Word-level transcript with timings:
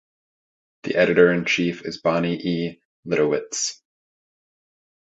The 0.81 0.95
editor 0.95 1.31
in 1.31 1.45
chief 1.45 1.85
is 1.85 2.01
Bonnie 2.01 2.35
E. 2.35 2.81
Litowitz. 3.05 3.81